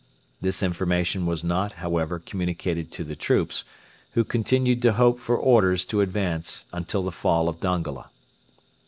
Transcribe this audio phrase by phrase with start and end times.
[0.41, 3.63] This information was not, however, communicated to the troops,
[4.13, 8.09] who continued to hope for orders to advance until the fall of Dongola.